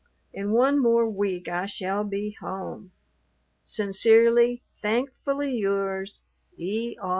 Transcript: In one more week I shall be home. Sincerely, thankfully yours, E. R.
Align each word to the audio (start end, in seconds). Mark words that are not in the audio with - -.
In 0.33 0.49
one 0.51 0.79
more 0.79 1.07
week 1.07 1.47
I 1.47 1.67
shall 1.67 2.03
be 2.03 2.35
home. 2.41 2.91
Sincerely, 3.63 4.63
thankfully 4.81 5.53
yours, 5.53 6.23
E. 6.57 6.97
R. 6.99 7.09